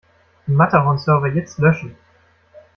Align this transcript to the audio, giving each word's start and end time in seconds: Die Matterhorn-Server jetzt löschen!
Die 0.47 0.51
Matterhorn-Server 0.53 1.27
jetzt 1.27 1.59
löschen! 1.59 1.95